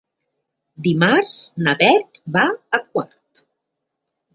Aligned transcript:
Dimarts 0.87 1.37
na 1.67 1.77
Bet 1.85 2.21
va 2.39 2.49
a 2.81 2.85
Quart. 2.89 3.47